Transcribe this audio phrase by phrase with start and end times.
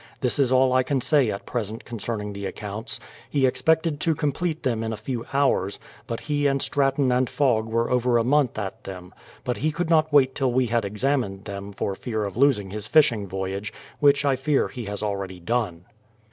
[0.21, 2.99] This is all I can say at present concerning the accounts.
[3.29, 5.77] He expected to complete them in a few hours;
[6.07, 9.91] but he and Straton and Fogg were over a month at them; but he could
[9.91, 14.25] not wait till we had examined them for fear of losing his fishing voyage,— which
[14.25, 15.85] I fear he has already done.